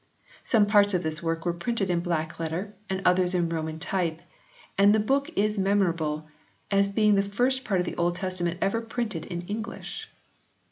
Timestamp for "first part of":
7.21-7.85